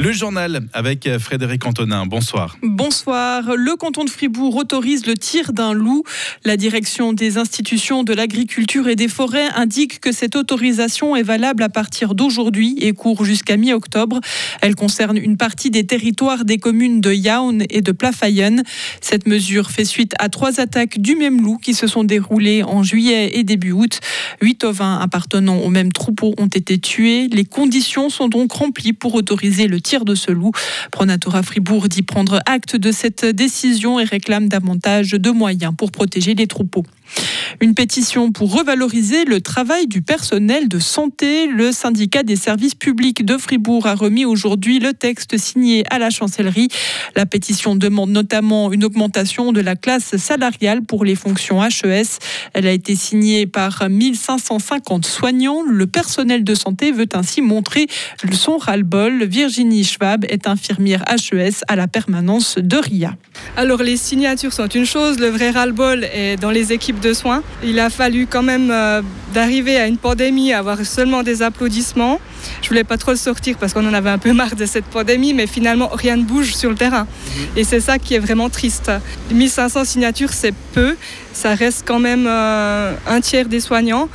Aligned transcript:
Le 0.00 0.12
journal 0.12 0.62
avec 0.72 1.06
Frédéric 1.18 1.66
Antonin. 1.66 2.06
Bonsoir. 2.06 2.56
Bonsoir. 2.62 3.54
Le 3.54 3.76
canton 3.76 4.02
de 4.02 4.08
Fribourg 4.08 4.56
autorise 4.56 5.04
le 5.04 5.12
tir 5.12 5.52
d'un 5.52 5.74
loup. 5.74 6.04
La 6.46 6.56
direction 6.56 7.12
des 7.12 7.36
institutions 7.36 8.02
de 8.02 8.14
l'agriculture 8.14 8.88
et 8.88 8.96
des 8.96 9.08
forêts 9.08 9.48
indique 9.54 10.00
que 10.00 10.10
cette 10.10 10.36
autorisation 10.36 11.16
est 11.16 11.22
valable 11.22 11.62
à 11.62 11.68
partir 11.68 12.14
d'aujourd'hui 12.14 12.78
et 12.80 12.94
court 12.94 13.26
jusqu'à 13.26 13.58
mi-octobre. 13.58 14.20
Elle 14.62 14.74
concerne 14.74 15.18
une 15.18 15.36
partie 15.36 15.68
des 15.68 15.84
territoires 15.84 16.46
des 16.46 16.56
communes 16.56 17.02
de 17.02 17.12
Yaun 17.12 17.58
et 17.68 17.82
de 17.82 17.92
Plafayen. 17.92 18.62
Cette 19.02 19.26
mesure 19.26 19.70
fait 19.70 19.84
suite 19.84 20.14
à 20.18 20.30
trois 20.30 20.60
attaques 20.60 20.98
du 20.98 21.14
même 21.14 21.42
loup 21.42 21.58
qui 21.58 21.74
se 21.74 21.86
sont 21.86 22.04
déroulées 22.04 22.62
en 22.62 22.82
juillet 22.82 23.32
et 23.38 23.44
début 23.44 23.72
août. 23.72 24.00
Huit 24.40 24.64
ovins 24.64 24.98
appartenant 24.98 25.58
au 25.58 25.68
même 25.68 25.92
troupeau 25.92 26.34
ont 26.38 26.46
été 26.46 26.78
tués. 26.78 27.28
Les 27.28 27.44
conditions 27.44 28.08
sont 28.08 28.28
donc 28.28 28.52
remplies 28.52 28.94
pour 28.94 29.14
autoriser 29.14 29.68
le 29.68 29.78
tir 29.78 29.89
de 29.98 30.14
ce 30.14 30.30
loup. 30.30 30.52
Pronatora 30.92 31.42
Fribourg 31.42 31.88
dit 31.88 32.02
prendre 32.02 32.40
acte 32.46 32.76
de 32.76 32.92
cette 32.92 33.24
décision 33.24 33.98
et 33.98 34.04
réclame 34.04 34.48
davantage 34.48 35.10
de 35.10 35.30
moyens 35.30 35.74
pour 35.76 35.90
protéger 35.90 36.34
les 36.34 36.46
troupeaux. 36.46 36.84
Une 37.60 37.74
pétition 37.74 38.32
pour 38.32 38.54
revaloriser 38.54 39.24
le 39.24 39.40
travail 39.40 39.86
du 39.86 40.02
personnel 40.02 40.68
de 40.68 40.78
santé. 40.78 41.46
Le 41.46 41.72
syndicat 41.72 42.22
des 42.22 42.36
services 42.36 42.74
publics 42.74 43.24
de 43.24 43.36
Fribourg 43.36 43.86
a 43.86 43.94
remis 43.94 44.24
aujourd'hui 44.24 44.78
le 44.78 44.92
texte 44.94 45.36
signé 45.36 45.84
à 45.90 45.98
la 45.98 46.10
chancellerie. 46.10 46.68
La 47.16 47.26
pétition 47.26 47.76
demande 47.76 48.10
notamment 48.10 48.72
une 48.72 48.84
augmentation 48.84 49.52
de 49.52 49.60
la 49.60 49.76
classe 49.76 50.16
salariale 50.16 50.82
pour 50.82 51.04
les 51.04 51.14
fonctions 51.14 51.62
HES. 51.62 52.18
Elle 52.54 52.66
a 52.66 52.72
été 52.72 52.94
signée 52.94 53.46
par 53.46 53.88
1550 53.88 55.04
soignants. 55.04 55.62
Le 55.62 55.86
personnel 55.86 56.44
de 56.44 56.54
santé 56.54 56.92
veut 56.92 57.08
ainsi 57.12 57.42
montrer 57.42 57.88
son 58.32 58.56
ras-le-bol. 58.56 59.24
Virginie 59.24 59.84
Schwab 59.84 60.24
est 60.28 60.46
infirmière 60.46 61.04
HES 61.08 61.62
à 61.68 61.76
la 61.76 61.88
permanence 61.88 62.56
de 62.56 62.76
RIA. 62.76 63.16
Alors 63.56 63.82
les 63.82 63.96
signatures 63.96 64.52
sont 64.52 64.68
une 64.68 64.86
chose, 64.86 65.18
le 65.18 65.28
vrai 65.28 65.50
ras-le-bol 65.50 66.04
est 66.04 66.36
dans 66.36 66.50
les 66.50 66.72
équipes 66.72 66.99
de 67.00 67.12
soins. 67.12 67.42
Il 67.62 67.78
a 67.78 67.90
fallu 67.90 68.26
quand 68.26 68.42
même 68.42 68.70
euh, 68.70 69.02
d'arriver 69.34 69.76
à 69.76 69.86
une 69.86 69.98
pandémie, 69.98 70.52
avoir 70.52 70.84
seulement 70.84 71.22
des 71.22 71.42
applaudissements. 71.42 72.20
Je 72.62 72.68
voulais 72.68 72.84
pas 72.84 72.96
trop 72.96 73.10
le 73.10 73.16
sortir 73.16 73.56
parce 73.58 73.72
qu'on 73.72 73.86
en 73.88 73.94
avait 73.94 74.10
un 74.10 74.18
peu 74.18 74.32
marre 74.32 74.56
de 74.56 74.66
cette 74.66 74.86
pandémie, 74.86 75.34
mais 75.34 75.46
finalement 75.46 75.88
rien 75.92 76.16
ne 76.16 76.22
bouge 76.22 76.54
sur 76.54 76.70
le 76.70 76.76
terrain. 76.76 77.06
Mhm. 77.06 77.42
Et 77.56 77.64
c'est 77.64 77.80
ça 77.80 77.98
qui 77.98 78.14
est 78.14 78.18
vraiment 78.18 78.48
triste. 78.48 78.90
1500 79.32 79.84
signatures, 79.84 80.32
c'est 80.32 80.54
peu. 80.72 80.96
Ça 81.32 81.54
reste 81.54 81.84
quand 81.86 81.98
même 82.00 82.26
euh, 82.28 82.94
un 83.06 83.20
tiers 83.20 83.46
des 83.46 83.60
soignants. 83.60 84.08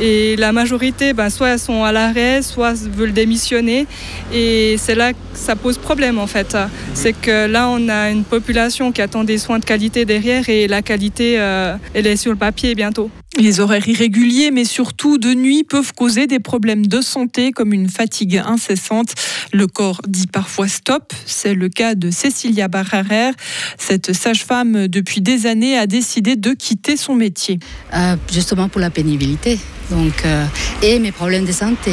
Et 0.00 0.36
la 0.36 0.52
majorité, 0.52 1.12
ben, 1.12 1.30
soit 1.30 1.48
elles 1.50 1.58
sont 1.58 1.84
à 1.84 1.92
l'arrêt, 1.92 2.42
soit 2.42 2.74
veulent 2.74 3.12
démissionner. 3.12 3.86
Et 4.32 4.76
c'est 4.78 4.94
là 4.94 5.12
que 5.12 5.18
ça 5.32 5.56
pose 5.56 5.78
problème 5.78 6.18
en 6.18 6.26
fait. 6.26 6.56
C'est 6.94 7.12
que 7.12 7.46
là, 7.46 7.68
on 7.68 7.88
a 7.88 8.10
une 8.10 8.24
population 8.24 8.92
qui 8.92 9.00
attend 9.00 9.24
des 9.24 9.38
soins 9.38 9.58
de 9.58 9.64
qualité 9.64 10.04
derrière 10.04 10.48
et 10.48 10.68
la 10.68 10.82
qualité, 10.82 11.36
euh, 11.38 11.76
elle 11.94 12.06
est 12.06 12.16
sur 12.16 12.30
le 12.30 12.38
papier 12.38 12.74
bientôt. 12.74 13.10
Les 13.38 13.60
horaires 13.60 13.86
irréguliers, 13.86 14.50
mais 14.50 14.64
surtout 14.64 15.18
de 15.18 15.34
nuit, 15.34 15.62
peuvent 15.62 15.92
causer 15.92 16.26
des 16.26 16.38
problèmes 16.38 16.86
de 16.86 17.02
santé 17.02 17.52
comme 17.52 17.74
une 17.74 17.90
fatigue 17.90 18.38
incessante. 18.38 19.14
Le 19.52 19.66
corps 19.66 20.00
dit 20.08 20.26
parfois 20.26 20.68
stop. 20.68 21.12
C'est 21.26 21.54
le 21.54 21.68
cas 21.68 21.94
de 21.94 22.10
Cécilia 22.10 22.68
Barrarer. 22.68 23.32
Cette 23.76 24.14
sage-femme, 24.14 24.88
depuis 24.88 25.20
des 25.20 25.46
années, 25.46 25.76
a 25.76 25.86
décidé 25.86 26.36
de 26.36 26.52
quitter 26.54 26.96
son 26.96 27.14
métier. 27.14 27.58
Euh, 27.94 28.16
justement 28.32 28.70
pour 28.70 28.80
la 28.80 28.88
pénibilité 28.88 29.58
donc, 29.90 30.24
euh, 30.24 30.44
et 30.82 30.98
mes 30.98 31.12
problèmes 31.12 31.44
de 31.44 31.52
santé. 31.52 31.92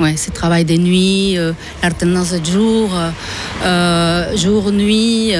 Ouais, 0.00 0.14
c'est 0.16 0.32
travail 0.32 0.64
de 0.64 0.74
nuit, 0.74 1.36
euh, 1.36 1.52
l'alternance 1.82 2.32
de 2.32 2.44
jour, 2.44 2.90
euh, 3.64 4.36
jour-nuit, 4.36 5.32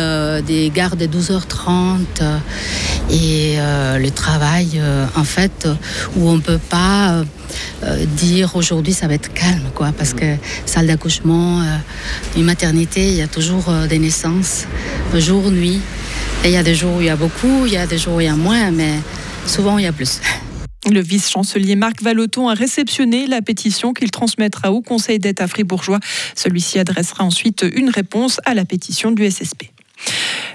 des 0.47 0.71
gardes 0.75 0.99
de 0.99 1.07
12h30 1.07 2.23
et 3.11 3.57
le 3.57 4.11
travail 4.11 4.81
en 5.17 5.25
fait 5.25 5.69
où 6.17 6.29
on 6.29 6.37
ne 6.37 6.41
peut 6.41 6.61
pas 6.71 7.23
dire 8.17 8.57
aujourd'hui 8.57 8.93
ça 8.93 9.07
va 9.07 9.15
être 9.15 9.33
calme 9.33 9.71
quoi 9.75 9.93
parce 9.97 10.15
que 10.15 10.37
salle 10.67 10.87
d'accouchement, 10.87 11.63
une 12.37 12.45
maternité, 12.45 13.09
il 13.09 13.17
y 13.17 13.23
a 13.23 13.29
toujours 13.29 13.73
des 13.89 13.99
naissances, 13.99 14.67
jour, 15.15 15.51
nuit. 15.51 15.81
Et 16.45 16.49
il 16.49 16.53
y 16.53 16.57
a 16.57 16.63
des 16.63 16.75
jours 16.75 16.97
où 16.97 17.01
il 17.01 17.07
y 17.07 17.11
a 17.11 17.17
beaucoup, 17.17 17.67
il 17.67 17.73
y 17.73 17.77
a 17.77 17.87
des 17.87 17.99
jours 17.99 18.15
où 18.15 18.21
il 18.21 18.25
y 18.25 18.29
a 18.29 18.35
moins, 18.35 18.71
mais 18.73 18.95
souvent 19.47 19.79
il 19.79 19.85
y 19.85 19.87
a 19.87 19.93
plus. 19.93 20.21
Le 20.91 21.01
vice-chancelier 21.01 21.77
Marc 21.77 22.03
Valoton 22.03 22.49
a 22.49 22.55
réceptionné 22.55 23.29
la 23.29 23.41
pétition 23.43 23.93
qu'il 23.93 24.11
transmettra 24.11 24.73
au 24.73 24.81
Conseil 24.81 25.21
d'État 25.21 25.47
fribourgeois. 25.47 26.01
Celui-ci 26.35 26.81
adressera 26.81 27.23
ensuite 27.23 27.65
une 27.75 27.91
réponse 27.91 28.41
à 28.45 28.55
la 28.55 28.65
pétition 28.65 29.13
du 29.13 29.31
SSP. 29.31 29.71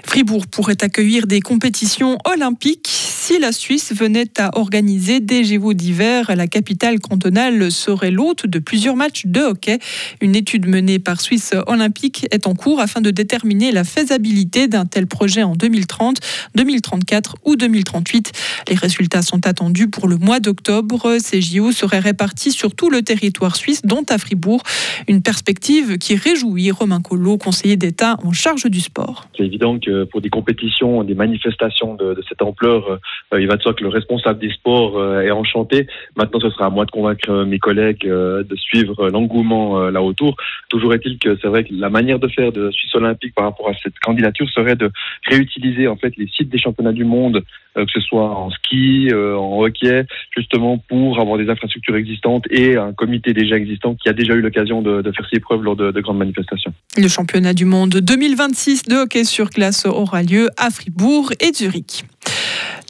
Fribourg 0.08 0.46
pourrait 0.46 0.82
accueillir 0.82 1.26
des 1.26 1.42
compétitions 1.42 2.16
olympiques 2.24 3.08
si 3.28 3.38
la 3.38 3.52
Suisse 3.52 3.92
venait 3.94 4.30
à 4.38 4.56
organiser 4.58 5.20
des 5.20 5.44
JO 5.44 5.74
d'hiver, 5.74 6.34
la 6.34 6.46
capitale 6.46 6.98
cantonale 6.98 7.70
serait 7.70 8.10
l'hôte 8.10 8.46
de 8.46 8.58
plusieurs 8.58 8.96
matchs 8.96 9.26
de 9.26 9.40
hockey. 9.40 9.80
Une 10.22 10.34
étude 10.34 10.66
menée 10.66 10.98
par 10.98 11.20
Suisse 11.20 11.52
Olympique 11.66 12.26
est 12.30 12.46
en 12.46 12.54
cours 12.54 12.80
afin 12.80 13.02
de 13.02 13.10
déterminer 13.10 13.70
la 13.70 13.84
faisabilité 13.84 14.66
d'un 14.66 14.86
tel 14.86 15.06
projet 15.06 15.42
en 15.42 15.54
2030, 15.54 16.20
2034 16.54 17.36
ou 17.44 17.56
2038. 17.56 18.32
Les 18.70 18.76
résultats 18.76 19.20
sont 19.20 19.46
attendus 19.46 19.88
pour 19.88 20.08
le 20.08 20.16
mois 20.16 20.40
d'octobre. 20.40 21.18
Ces 21.22 21.42
JO 21.42 21.70
seraient 21.70 21.98
répartis 21.98 22.52
sur 22.52 22.74
tout 22.74 22.88
le 22.88 23.02
territoire 23.02 23.56
suisse, 23.56 23.82
dont 23.84 24.06
à 24.08 24.16
Fribourg. 24.16 24.62
Une 25.06 25.20
perspective 25.20 25.98
qui 25.98 26.16
réjouit 26.16 26.70
Romain 26.70 27.02
Collot, 27.02 27.36
conseiller 27.36 27.76
d'État 27.76 28.16
en 28.24 28.32
charge 28.32 28.64
du 28.70 28.80
sport. 28.80 29.28
C'est 29.36 29.44
évident 29.44 29.78
que 29.78 29.97
pour 30.06 30.20
des 30.20 30.30
compétitions, 30.30 31.04
des 31.04 31.14
manifestations 31.14 31.94
de, 31.94 32.22
cette 32.28 32.42
ampleur, 32.42 32.98
euh, 33.32 33.40
il 33.40 33.46
va 33.46 33.56
de 33.56 33.62
soi 33.62 33.74
que 33.74 33.82
le 33.82 33.88
responsable 33.88 34.38
des 34.38 34.50
sports 34.50 34.98
euh, 34.98 35.22
est 35.22 35.30
enchanté. 35.30 35.86
Maintenant, 36.16 36.40
ce 36.40 36.50
sera 36.50 36.66
à 36.66 36.70
moi 36.70 36.84
de 36.84 36.90
convaincre 36.90 37.30
euh, 37.30 37.44
mes 37.44 37.58
collègues 37.58 38.06
de 38.06 38.56
suivre 38.56 39.08
l'engouement 39.10 39.90
là 39.90 40.02
autour. 40.02 40.36
Toujours 40.68 40.94
est-il 40.94 41.18
que 41.18 41.36
c'est 41.40 41.48
vrai 41.48 41.64
que 41.64 41.72
la 41.72 41.90
manière 41.90 42.18
de 42.18 42.28
faire 42.28 42.52
de 42.52 42.70
Suisse 42.70 42.94
Olympique 42.94 43.34
par 43.34 43.44
rapport 43.44 43.68
à 43.68 43.72
cette 43.82 43.98
candidature 44.00 44.48
serait 44.50 44.76
de 44.76 44.90
réutiliser 45.26 45.88
en 45.88 45.96
fait 45.96 46.14
les 46.16 46.28
sites 46.28 46.48
des 46.48 46.58
championnats 46.58 46.92
du 46.92 47.04
monde, 47.04 47.42
que 47.74 47.90
ce 47.92 48.00
soit 48.00 48.30
en 48.30 48.50
ski, 48.50 49.10
en 49.12 49.60
hockey, 49.60 50.04
justement 50.36 50.78
pour 50.88 51.20
avoir 51.20 51.38
des 51.38 51.48
infrastructures 51.48 51.96
existantes 51.96 52.44
et 52.50 52.76
un 52.76 52.92
comité 52.92 53.32
déjà 53.32 53.56
existant 53.56 53.94
qui 53.94 54.08
a 54.08 54.12
déjà 54.12 54.34
eu 54.34 54.40
l'occasion 54.40 54.82
de, 54.82 55.02
faire 55.02 55.28
ses 55.32 55.40
preuves 55.40 55.62
lors 55.62 55.76
de, 55.76 55.90
de 55.90 56.00
grandes 56.00 56.18
manifestations. 56.18 56.72
Le 56.96 57.08
championnat 57.08 57.54
du 57.54 57.64
monde 57.64 57.90
2026 57.90 58.84
de 58.84 58.96
hockey 58.96 59.24
sur 59.24 59.50
glace 59.50 59.86
aura 59.88 60.22
lieu 60.22 60.50
à 60.56 60.70
Fribourg 60.70 61.32
et 61.40 61.52
Zurich. 61.52 62.04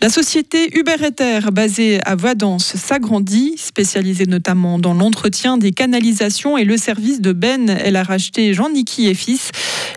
La 0.00 0.10
société 0.10 0.78
Uber 0.78 0.94
Ether, 1.04 1.40
basée 1.52 1.98
à 2.04 2.14
Vadance, 2.14 2.76
s'agrandit, 2.76 3.54
spécialisée 3.58 4.26
notamment 4.26 4.78
dans 4.78 4.94
l'entretien 4.94 5.58
des 5.58 5.72
canalisations 5.72 6.56
et 6.56 6.64
le 6.64 6.76
service 6.76 7.20
de 7.20 7.32
Ben. 7.32 7.68
Elle 7.68 7.96
a 7.96 8.04
racheté 8.04 8.54
Jean-Niki 8.54 9.08
et 9.08 9.14
Fils. 9.14 9.50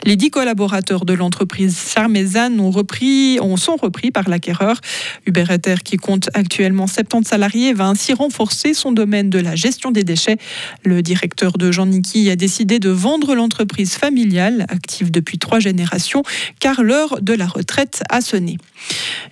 Les 0.04 0.16
dix 0.16 0.32
collaborateurs 0.32 1.06
de 1.06 1.14
l'entreprise 1.14 1.78
Charmézane 1.94 2.60
ont 2.60 2.72
repris, 2.72 3.38
sont 3.58 3.76
repris 3.76 4.10
par 4.10 4.28
l'acquéreur. 4.28 4.82
Uber 5.28 5.46
Ether, 5.52 5.76
qui 5.86 5.98
compte 5.98 6.32
actuellement 6.34 6.88
70 6.88 7.30
salariés, 7.30 7.74
va 7.74 7.86
ainsi 7.86 8.14
renforcer 8.14 8.74
son 8.74 8.92
domaine 8.92 9.30
de 9.30 9.38
la 9.38 9.56
gestion 9.56 9.92
des 9.92 10.04
déchets. 10.04 10.38
Le 10.84 11.04
directeur 11.04 11.60
de 11.60 11.72
Jean-Niki 11.72 12.28
a 12.32 12.36
décidé 12.36 12.80
de 12.80 12.90
vendre 12.90 13.36
l'entreprise 13.36 13.94
familiale, 13.94 14.66
active 14.70 15.12
depuis 15.12 15.38
trois 15.38 15.60
générations, 15.60 16.24
car 16.60 16.82
l'heure 16.82 17.22
de 17.22 17.34
la 17.34 17.46
retraite 17.46 18.02
a 18.10 18.22
sonné. 18.22 18.58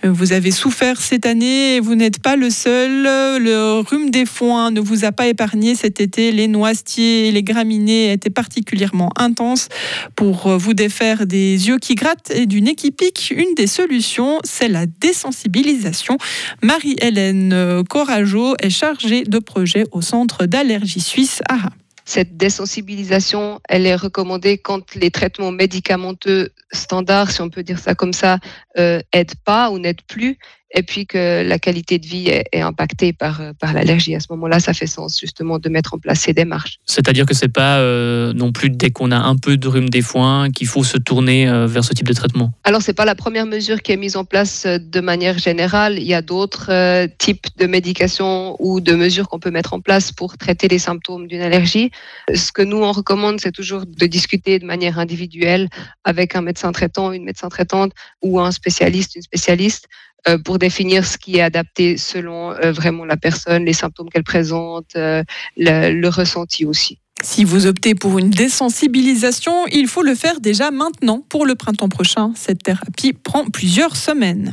Vous 0.03 0.31
avez 0.31 0.51
souffert 0.59 0.99
cette 0.99 1.25
année 1.25 1.79
vous 1.79 1.95
n'êtes 1.95 2.21
pas 2.21 2.35
le 2.35 2.49
seul. 2.49 3.03
Le 3.41 3.79
rhume 3.79 4.09
des 4.09 4.25
foins 4.25 4.71
ne 4.71 4.81
vous 4.81 5.05
a 5.05 5.13
pas 5.13 5.27
épargné 5.27 5.73
cet 5.73 6.01
été. 6.01 6.33
Les 6.33 6.49
noisetiers 6.49 7.29
et 7.29 7.31
les 7.31 7.43
graminées 7.43 8.11
étaient 8.11 8.29
particulièrement 8.29 9.13
intenses. 9.15 9.69
Pour 10.17 10.57
vous 10.57 10.73
défaire 10.73 11.25
des 11.25 11.69
yeux 11.69 11.77
qui 11.77 11.95
grattent 11.95 12.31
et 12.31 12.45
d'une 12.45 12.67
équipique, 12.67 13.33
une 13.33 13.55
des 13.55 13.67
solutions, 13.67 14.39
c'est 14.43 14.67
la 14.67 14.85
désensibilisation. 14.85 16.17
Marie-Hélène 16.61 17.83
Corageau 17.89 18.55
est 18.59 18.69
chargée 18.69 19.23
de 19.23 19.39
projet 19.39 19.85
au 19.93 20.01
Centre 20.01 20.45
d'allergie 20.45 20.99
suisse 20.99 21.41
AHA. 21.47 21.69
Cette 22.09 22.37
désensibilisation, 22.37 23.61
elle 23.69 23.85
est 23.85 23.95
recommandée 23.95 24.57
quand 24.57 24.95
les 24.95 25.11
traitements 25.11 25.51
médicamenteux 25.51 26.49
standards, 26.71 27.29
si 27.29 27.39
on 27.41 27.51
peut 27.51 27.61
dire 27.61 27.77
ça 27.77 27.93
comme 27.93 28.13
ça, 28.13 28.39
euh, 28.79 28.99
aident 29.13 29.35
pas 29.45 29.69
ou 29.69 29.77
n'aident 29.77 30.01
plus. 30.07 30.39
Et 30.71 30.83
puis 30.83 31.05
que 31.05 31.43
la 31.43 31.59
qualité 31.59 31.99
de 31.99 32.05
vie 32.05 32.29
est, 32.29 32.45
est 32.51 32.61
impactée 32.61 33.13
par, 33.13 33.41
par 33.59 33.73
l'allergie. 33.73 34.15
À 34.15 34.19
ce 34.19 34.27
moment-là, 34.31 34.59
ça 34.59 34.73
fait 34.73 34.87
sens 34.87 35.19
justement 35.19 35.59
de 35.59 35.69
mettre 35.69 35.93
en 35.93 35.99
place 35.99 36.21
ces 36.21 36.33
démarches. 36.33 36.79
C'est-à-dire 36.85 37.25
que 37.25 37.33
c'est 37.33 37.47
pas 37.47 37.77
euh, 37.77 38.33
non 38.33 38.51
plus 38.51 38.69
dès 38.69 38.91
qu'on 38.91 39.11
a 39.11 39.17
un 39.17 39.35
peu 39.35 39.57
de 39.57 39.67
rhume 39.67 39.89
des 39.89 40.01
foins 40.01 40.49
qu'il 40.51 40.67
faut 40.67 40.83
se 40.83 40.97
tourner 40.97 41.47
euh, 41.47 41.67
vers 41.67 41.83
ce 41.83 41.93
type 41.93 42.07
de 42.07 42.13
traitement. 42.13 42.51
Alors, 42.63 42.81
c'est 42.81 42.93
pas 42.93 43.05
la 43.05 43.15
première 43.15 43.45
mesure 43.45 43.81
qui 43.81 43.91
est 43.91 43.97
mise 43.97 44.15
en 44.15 44.25
place 44.25 44.65
euh, 44.65 44.77
de 44.79 44.99
manière 44.99 45.37
générale. 45.37 45.97
Il 45.97 46.05
y 46.05 46.13
a 46.13 46.21
d'autres 46.21 46.71
euh, 46.71 47.07
types 47.17 47.47
de 47.57 47.65
médications 47.65 48.55
ou 48.59 48.81
de 48.81 48.93
mesures 48.93 49.29
qu'on 49.29 49.39
peut 49.39 49.51
mettre 49.51 49.73
en 49.73 49.81
place 49.81 50.11
pour 50.11 50.37
traiter 50.37 50.67
les 50.67 50.79
symptômes 50.79 51.27
d'une 51.27 51.41
allergie. 51.41 51.91
Ce 52.33 52.51
que 52.51 52.61
nous, 52.61 52.77
on 52.77 52.91
recommande, 52.91 53.39
c'est 53.39 53.51
toujours 53.51 53.85
de 53.85 54.05
discuter 54.05 54.59
de 54.59 54.65
manière 54.65 54.99
individuelle 54.99 55.69
avec 56.03 56.35
un 56.35 56.41
médecin 56.41 56.71
traitant, 56.71 57.11
une 57.11 57.23
médecin 57.23 57.49
traitante 57.49 57.91
ou 58.21 58.39
un 58.39 58.51
spécialiste, 58.51 59.15
une 59.15 59.21
spécialiste 59.21 59.87
euh, 59.87 60.08
pour 60.43 60.59
définir 60.59 61.05
ce 61.05 61.17
qui 61.17 61.37
est 61.37 61.41
adapté 61.41 61.97
selon 61.97 62.51
euh, 62.51 62.71
vraiment 62.71 63.05
la 63.05 63.17
personne, 63.17 63.65
les 63.65 63.73
symptômes 63.73 64.09
qu'elle 64.09 64.23
présente, 64.23 64.95
euh, 64.95 65.23
le 65.57 66.07
ressenti 66.07 66.65
aussi. 66.65 66.99
Si 67.21 67.43
vous 67.43 67.65
optez 67.65 67.95
pour 67.95 68.17
une 68.17 68.29
désensibilisation, 68.29 69.67
il 69.67 69.87
faut 69.87 70.03
le 70.03 70.15
faire 70.15 70.39
déjà 70.39 70.71
maintenant 70.71 71.21
pour 71.27 71.45
le 71.45 71.55
printemps 71.55 71.89
prochain. 71.89 72.31
Cette 72.35 72.63
thérapie 72.63 73.11
prend 73.11 73.45
plusieurs 73.45 73.97
semaines. 73.97 74.47